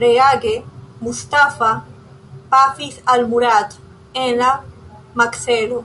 Reage, 0.00 0.52
Mustafa 1.06 1.70
pafis 2.50 3.00
al 3.14 3.24
Murat 3.32 3.80
en 4.26 4.38
la 4.44 4.52
makzelo. 5.22 5.80